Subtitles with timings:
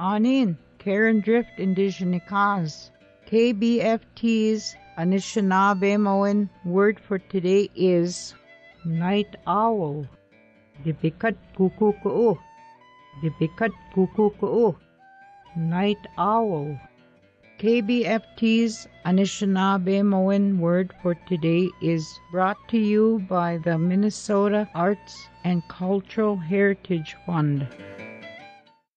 [0.00, 2.90] Anin, Karen Drift Indigenikaz.
[3.26, 8.32] KBFT's Anishinaabe word for today is
[8.82, 10.06] night owl.
[10.82, 12.38] dibikad gookooko'oo.
[13.22, 14.74] dibikad gookooko'oo.
[15.54, 16.80] Night owl.
[17.58, 26.36] KBFT's Anishinaabe word for today is brought to you by the Minnesota Arts and Cultural
[26.36, 27.68] Heritage Fund.